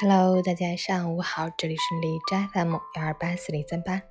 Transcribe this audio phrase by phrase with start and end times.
[0.00, 4.02] Hello，大家上午好，这里是荔枝 FM 幺二八四零三八，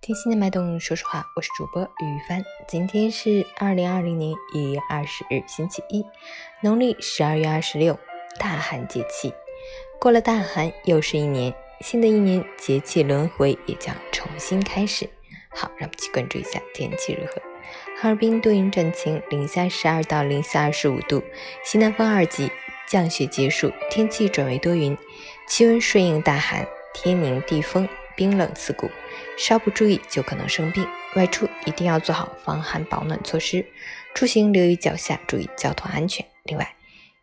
[0.00, 2.44] 听心的脉动，说实话，我是主播雨帆。
[2.66, 6.04] 今天是二零二零年一月二十日，星期一，
[6.60, 7.96] 农历十二月二十六，
[8.36, 9.32] 大寒节气。
[10.00, 15.08] 过了大寒，又是一年，新的一年节气轮回也将重新开始。
[15.50, 17.40] 好，让我们去关注一下天气如何。
[18.00, 21.22] 哈尔滨多云转晴，零下十二到零下二十五度，
[21.62, 22.50] 西南风二级。
[22.88, 24.96] 降雪结束，天气转为多云，
[25.46, 27.86] 气温顺应大寒，天宁地风，
[28.16, 28.90] 冰冷刺骨，
[29.36, 30.86] 稍不注意就可能生病。
[31.14, 33.66] 外出一定要做好防寒保暖措施，
[34.14, 36.24] 出行留意脚下，注意交通安全。
[36.44, 36.74] 另外，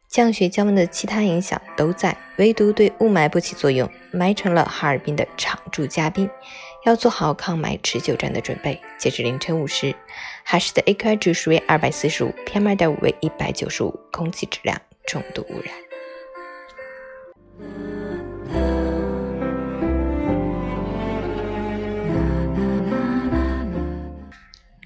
[0.08, 6.30] 降雪降温的其他影响都在，唯独对雾霾不起作用，霾成了哈尔滨的常驻嘉宾，
[6.86, 8.80] 要做好抗霾持久战的准备。
[9.00, 9.96] 截至凌晨五时，
[10.44, 14.80] 哈市的 AQI 指数为二百四十五，PM 二点五为一百九十五，空气质量。
[15.08, 15.74] 重度污染。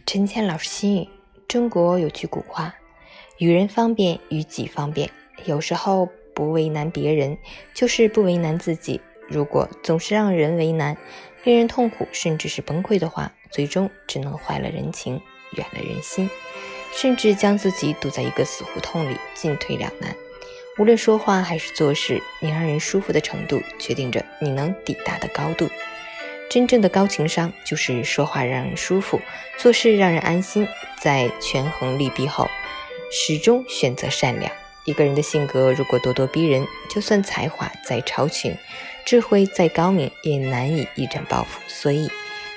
[0.06, 1.10] 陈倩老师心语：
[1.48, 2.74] 中国有句古话
[3.38, 5.10] ，“与人方便，与己方便”。
[5.46, 7.38] 有时候不为难别人，
[7.74, 9.00] 就是不为难自己。
[9.28, 10.98] 如果总是让人为难，
[11.44, 15.22] 令人痛苦，甚至是崩溃的话，最终只能坏了人情，
[15.56, 16.28] 远了人心。
[16.92, 20.16] 甚至将自己堵在一个死胡同里，进退两难。
[20.78, 25.70] 无论说话还是做事，你让人舒服的程度，决定着你能抵达的高度。
[26.50, 29.22] 真正的高情商，就是说话让人舒服，
[29.58, 30.68] 做事让人安心。
[31.00, 32.50] 在权衡利弊后，
[33.12, 34.52] 始终选择善良。
[34.86, 38.56] 一个人的性格如果咄咄逼人，就算才华再超群，
[39.06, 41.60] 智慧再高明，也难以一展抱负。
[41.68, 42.10] 所以，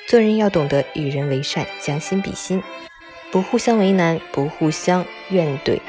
[0.08, 2.62] 做人要懂得与人为善，将心比心。
[3.32, 5.80] 不互相为难，不互相怨怼，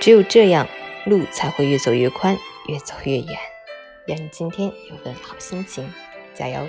[0.00, 0.66] 只有这样，
[1.04, 2.34] 路才会越走越宽，
[2.68, 3.36] 越走越远。
[4.06, 5.92] 愿你今天有份好心情，
[6.34, 6.66] 加油！